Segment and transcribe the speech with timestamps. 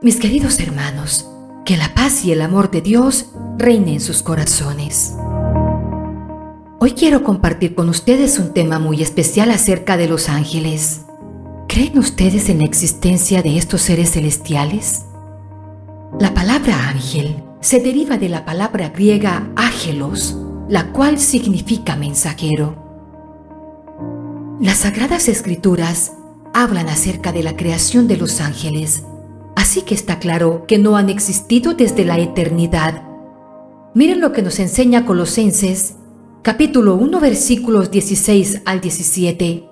[0.00, 1.28] Mis queridos hermanos,
[1.64, 5.16] que la paz y el amor de Dios reine en sus corazones.
[6.78, 11.00] Hoy quiero compartir con ustedes un tema muy especial acerca de los ángeles.
[11.66, 15.02] ¿Creen ustedes en la existencia de estos seres celestiales?
[16.20, 22.86] La palabra ángel se deriva de la palabra griega ángelos, la cual significa mensajero.
[24.60, 26.12] Las sagradas escrituras
[26.54, 29.02] hablan acerca de la creación de los ángeles
[29.58, 33.02] Así que está claro que no han existido desde la eternidad.
[33.92, 35.96] Miren lo que nos enseña Colosenses,
[36.42, 39.68] capítulo 1, versículos 16 al 17.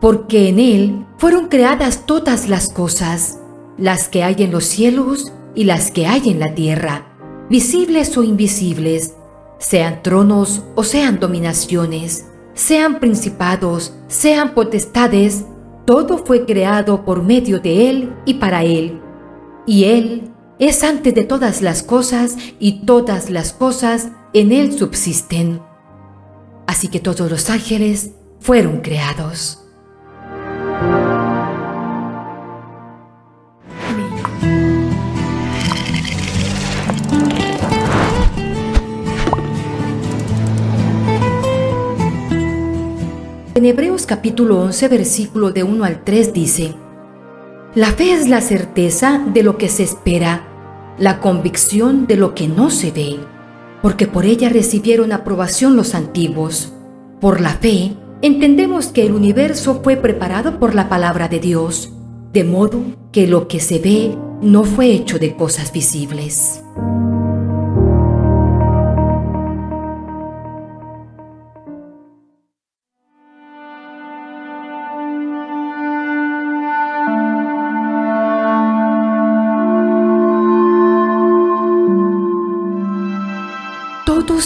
[0.00, 3.40] Porque en Él fueron creadas todas las cosas,
[3.76, 7.16] las que hay en los cielos y las que hay en la tierra,
[7.50, 9.16] visibles o invisibles,
[9.58, 15.44] sean tronos o sean dominaciones, sean principados, sean potestades,
[15.86, 19.02] todo fue creado por medio de Él y para Él
[19.68, 25.60] y Él es antes de todas las cosas y todas las cosas en Él subsisten.
[26.66, 29.62] Así que todos los ángeles fueron creados.
[43.54, 46.74] En Hebreos capítulo 11 versículo de 1 al 3 dice,
[47.78, 50.42] la fe es la certeza de lo que se espera,
[50.98, 53.20] la convicción de lo que no se ve,
[53.82, 56.72] porque por ella recibieron aprobación los antiguos.
[57.20, 61.92] Por la fe, entendemos que el universo fue preparado por la palabra de Dios,
[62.32, 66.60] de modo que lo que se ve no fue hecho de cosas visibles.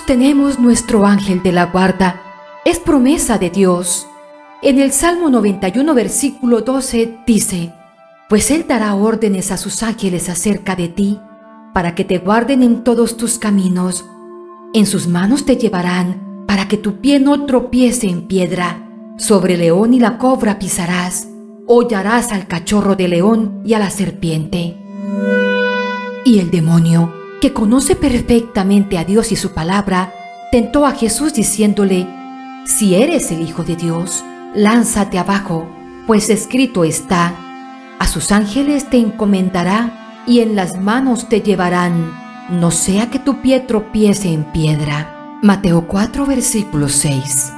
[0.07, 2.23] Tenemos nuestro ángel de la guarda.
[2.65, 4.07] Es promesa de Dios.
[4.63, 7.73] En el Salmo 91, versículo 12 dice,
[8.29, 11.19] Pues Él dará órdenes a sus ángeles acerca de ti,
[11.75, 14.05] para que te guarden en todos tus caminos.
[14.73, 18.89] En sus manos te llevarán, para que tu pie no tropiece en piedra.
[19.19, 21.29] Sobre león y la cobra pisarás,
[21.67, 24.77] hollarás al cachorro de león y a la serpiente.
[26.25, 30.15] Y el demonio que conoce perfectamente a Dios y su palabra,
[30.53, 32.07] tentó a Jesús diciéndole,
[32.65, 35.69] Si eres el Hijo de Dios, lánzate abajo,
[36.07, 37.35] pues escrito está,
[37.99, 42.13] a sus ángeles te encomendará y en las manos te llevarán,
[42.49, 45.41] no sea que tu pie tropiece en piedra.
[45.43, 47.53] Mateo 4, versículo 6.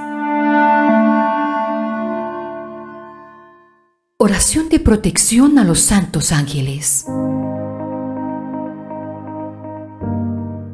[4.16, 7.04] Oración de protección a los santos ángeles.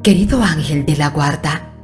[0.03, 1.75] Querido ángel de la guarda,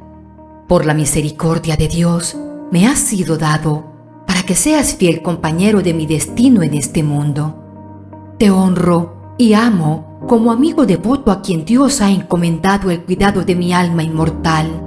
[0.67, 2.35] por la misericordia de Dios
[2.73, 3.93] me has sido dado
[4.27, 8.35] para que seas fiel compañero de mi destino en este mundo.
[8.39, 13.55] Te honro y amo como amigo devoto a quien Dios ha encomendado el cuidado de
[13.55, 14.83] mi alma inmortal.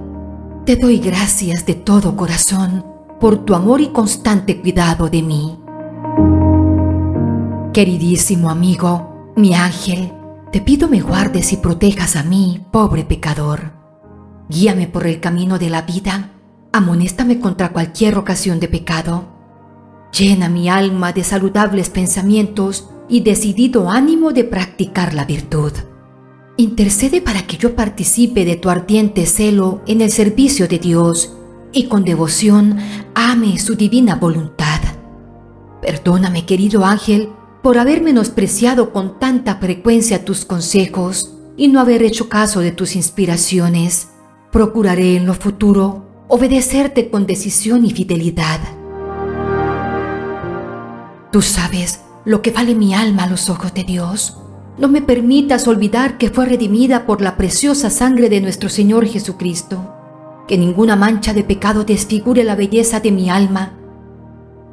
[0.66, 2.84] Te doy gracias de todo corazón
[3.20, 5.60] por tu amor y constante cuidado de mí.
[7.74, 10.14] Queridísimo amigo, mi ángel,
[10.52, 13.74] te pido me guardes y protejas a mí, pobre pecador.
[14.50, 16.32] Guíame por el camino de la vida,
[16.74, 19.28] amonéstame contra cualquier ocasión de pecado.
[20.12, 25.72] Llena mi alma de saludables pensamientos y decidido ánimo de practicar la virtud.
[26.58, 31.36] Intercede para que yo participe de tu ardiente celo en el servicio de Dios
[31.72, 32.80] y con devoción
[33.14, 34.80] ame su divina voluntad.
[35.82, 37.30] Perdóname, querido ángel,
[37.62, 42.96] por haber menospreciado con tanta frecuencia tus consejos y no haber hecho caso de tus
[42.96, 44.10] inspiraciones.
[44.52, 48.60] Procuraré en lo futuro obedecerte con decisión y fidelidad.
[51.32, 54.38] Tú sabes lo que vale mi alma a los ojos de Dios.
[54.78, 59.96] No me permitas olvidar que fue redimida por la preciosa sangre de nuestro Señor Jesucristo.
[60.48, 63.74] Que ninguna mancha de pecado desfigure la belleza de mi alma.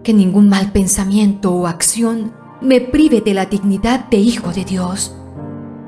[0.04, 5.14] Que ningún mal pensamiento o acción me prive de la dignidad de hijo de Dios.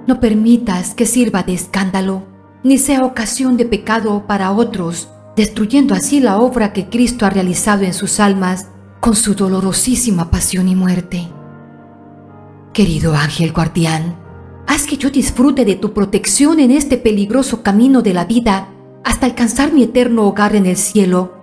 [0.07, 2.25] No permitas que sirva de escándalo,
[2.63, 7.85] ni sea ocasión de pecado para otros, destruyendo así la obra que Cristo ha realizado
[7.85, 8.69] en sus almas
[9.01, 11.29] con su dolorosísima pasión y muerte.
[12.73, 14.17] Querido ángel guardián,
[14.67, 18.69] haz que yo disfrute de tu protección en este peligroso camino de la vida
[19.05, 21.35] hasta alcanzar mi eterno hogar en el cielo,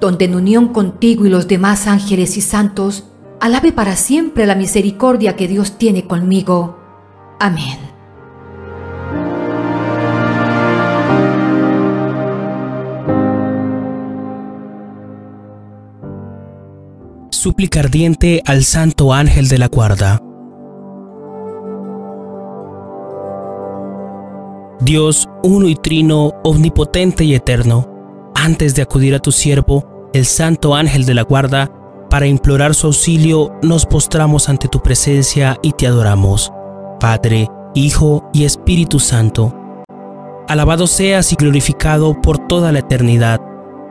[0.00, 3.04] donde en unión contigo y los demás ángeles y santos,
[3.40, 6.78] alabe para siempre la misericordia que Dios tiene conmigo.
[7.40, 7.78] Amén.
[17.30, 20.20] Súplica ardiente al Santo Ángel de la Guarda.
[24.80, 27.86] Dios, uno y trino, omnipotente y eterno,
[28.34, 31.70] antes de acudir a tu siervo, el Santo Ángel de la Guarda,
[32.10, 36.52] para implorar su auxilio, nos postramos ante tu presencia y te adoramos.
[37.00, 39.52] Padre, Hijo y Espíritu Santo.
[40.48, 43.40] Alabado seas y glorificado por toda la eternidad.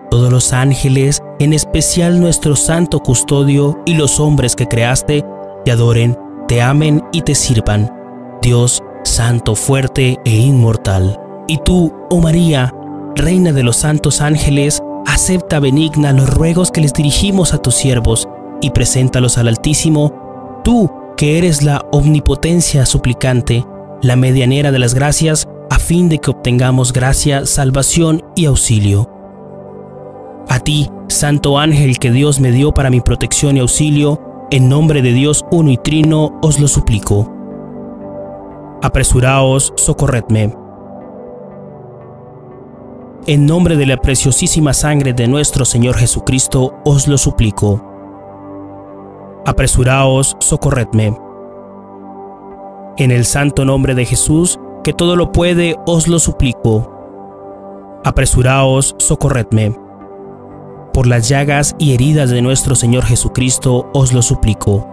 [0.10, 5.25] Todos los ángeles, en especial nuestro santo custodio y los hombres que creaste,
[5.66, 6.18] te adoren,
[6.48, 7.92] te amen y te sirvan.
[8.42, 11.19] Dios, santo, fuerte e inmortal.
[11.48, 12.74] Y tú, oh María,
[13.16, 18.28] Reina de los santos ángeles, acepta benigna los ruegos que les dirigimos a tus siervos
[18.62, 23.66] y preséntalos al Altísimo, tú que eres la omnipotencia suplicante,
[24.02, 29.10] la medianera de las gracias, a fin de que obtengamos gracia, salvación y auxilio.
[30.50, 34.20] A ti, Santo Ángel que Dios me dio para mi protección y auxilio,
[34.52, 37.32] en nombre de Dios uno y trino os lo suplico.
[38.82, 40.62] Apresuraos, socorredme.
[43.25, 47.81] En nombre de la preciosísima sangre de nuestro Señor Jesucristo os lo suplico.
[49.46, 51.18] Apresuraos, socorredme.
[52.98, 58.02] En el santo nombre de Jesús, que todo lo puede, os lo suplico.
[58.04, 59.74] Apresuraos, socorredme.
[60.94, 64.86] Por las llagas y heridas de nuestro Señor Jesucristo, os lo suplico.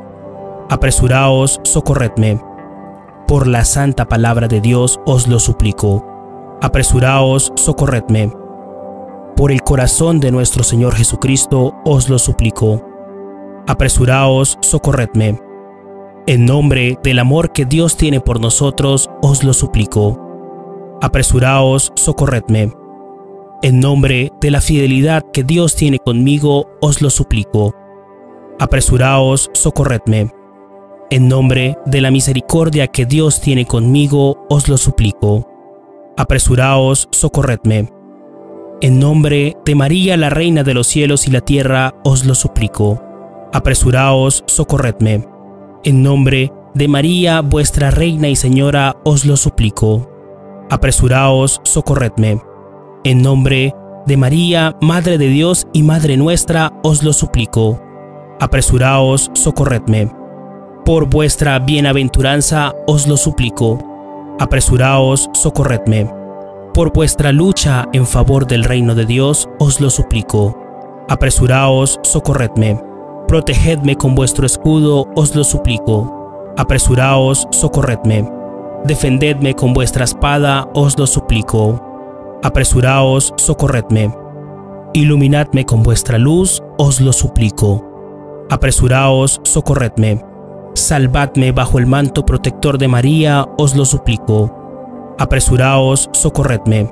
[0.68, 2.40] Apresuraos, socorredme
[3.30, 6.04] por la santa palabra de Dios os lo suplico.
[6.62, 8.30] Apresuraos, socorredme.
[9.36, 12.82] Por el corazón de nuestro Señor Jesucristo os lo suplico.
[13.66, 15.40] Apresuraos, socorredme.
[16.26, 20.98] En nombre del amor que Dios tiene por nosotros os lo suplico.
[21.00, 22.72] Apresuraos, socorredme.
[23.62, 27.74] En nombre de la fidelidad que Dios tiene conmigo os lo suplico.
[28.58, 30.30] Apresuraos, socorredme
[31.10, 35.49] en nombre de la misericordia que Dios tiene conmigo, os lo suplico.
[36.20, 37.88] Apresuraos, socorredme.
[38.82, 43.02] En nombre de María, la Reina de los cielos y la tierra, os lo suplico.
[43.54, 45.26] Apresuraos, socorredme.
[45.82, 50.10] En nombre de María, vuestra Reina y Señora, os lo suplico.
[50.68, 52.42] Apresuraos, socorredme.
[53.02, 53.74] En nombre
[54.04, 57.80] de María, Madre de Dios y Madre nuestra, os lo suplico.
[58.40, 60.12] Apresuraos, socorredme
[60.84, 63.89] por vuestra bienaventuranza os lo suplico.
[64.40, 66.10] Apresuraos, socorredme.
[66.72, 70.56] Por vuestra lucha en favor del reino de Dios os lo suplico.
[71.10, 72.82] Apresuraos, socorredme.
[73.28, 76.54] Protegedme con vuestro escudo, os lo suplico.
[76.56, 78.26] Apresuraos, socorredme.
[78.86, 81.78] Defendedme con vuestra espada, os lo suplico.
[82.42, 84.10] Apresuraos, socorredme.
[84.94, 87.84] Iluminadme con vuestra luz, os lo suplico.
[88.48, 90.29] Apresuraos, socorredme
[90.74, 95.14] Salvadme bajo el manto protector de María, os lo suplico.
[95.18, 96.88] Apresuraos, socorredme.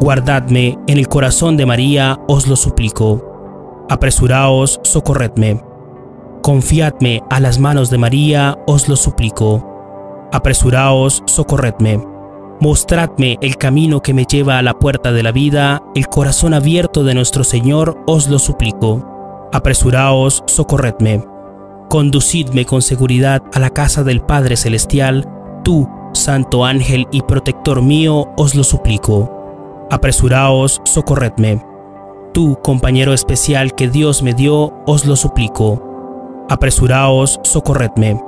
[0.00, 3.86] Guardadme en el corazón de María, os lo suplico.
[3.90, 5.62] Apresuraos, socorredme.
[6.42, 10.28] Confiadme a las manos de María, os lo suplico.
[10.32, 12.02] Apresuraos, socorredme.
[12.60, 17.04] Mostradme el camino que me lleva a la puerta de la vida, el corazón abierto
[17.04, 19.48] de nuestro Señor, os lo suplico.
[19.52, 21.22] Apresuraos, socorredme
[21.90, 25.28] conducidme con seguridad a la casa del Padre Celestial,
[25.64, 29.88] tú, Santo Ángel y protector mío, os lo suplico.
[29.90, 31.60] Apresuraos, socorredme.
[32.32, 36.46] Tú, compañero especial que Dios me dio, os lo suplico.
[36.48, 38.22] Apresuraos, socorredme.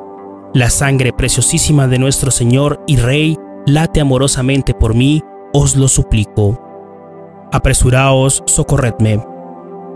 [0.54, 5.23] La sangre preciosísima de nuestro Señor y Rey late amorosamente por mí,
[5.54, 6.59] os lo suplico.
[7.52, 9.32] Apresuraos, socorredme.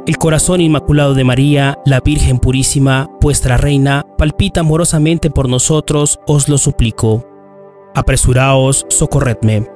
[0.06, 6.48] El corazón inmaculado de María, la Virgen Purísima, vuestra Reina, palpita amorosamente por nosotros, os
[6.48, 7.26] lo suplico.
[7.92, 9.66] Apresuraos, socorredme.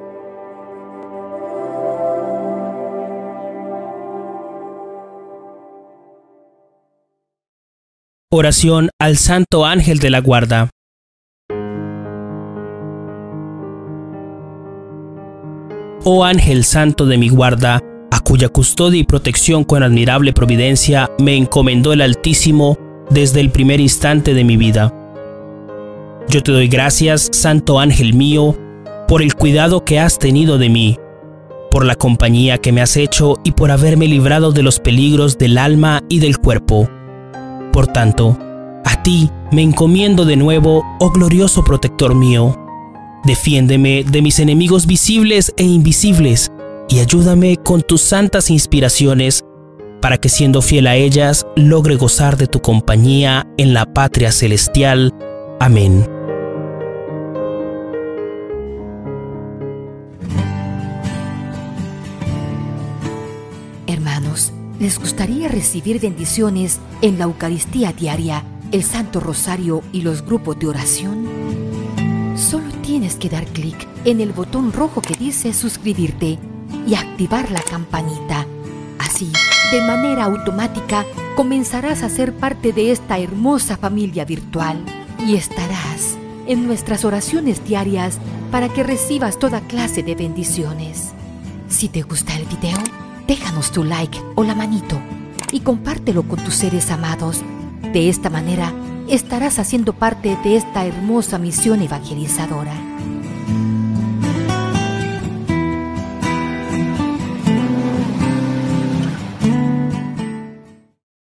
[8.30, 10.70] Oración al Santo Ángel de la Guarda.
[16.04, 21.36] Oh Ángel Santo de mi guarda, a cuya custodia y protección con admirable providencia me
[21.36, 22.78] encomendó el Altísimo
[23.10, 24.94] desde el primer instante de mi vida.
[26.28, 28.56] Yo te doy gracias, Santo Ángel mío,
[29.08, 30.98] por el cuidado que has tenido de mí,
[31.70, 35.58] por la compañía que me has hecho y por haberme librado de los peligros del
[35.58, 36.88] alma y del cuerpo.
[37.72, 38.38] Por tanto,
[38.84, 42.56] a ti me encomiendo de nuevo, oh glorioso protector mío,
[43.24, 46.50] Defiéndeme de mis enemigos visibles e invisibles
[46.90, 49.44] y ayúdame con tus santas inspiraciones
[50.02, 55.14] para que siendo fiel a ellas logre gozar de tu compañía en la patria celestial.
[55.60, 56.04] Amén.
[63.86, 68.42] Hermanos, ¿les gustaría recibir bendiciones en la Eucaristía diaria,
[68.72, 71.28] el Santo Rosario y los grupos de oración?
[72.36, 76.38] Solo tienes que dar clic en el botón rojo que dice suscribirte
[76.86, 78.46] y activar la campanita.
[78.98, 79.32] Así,
[79.72, 81.04] de manera automática,
[81.36, 84.84] comenzarás a ser parte de esta hermosa familia virtual
[85.18, 88.18] y estarás en nuestras oraciones diarias
[88.50, 91.12] para que recibas toda clase de bendiciones.
[91.68, 92.78] Si te gusta el video,
[93.26, 94.98] déjanos tu like o la manito
[95.52, 97.42] y compártelo con tus seres amados.
[97.92, 98.72] De esta manera,
[99.08, 102.89] estarás haciendo parte de esta hermosa misión evangelizadora.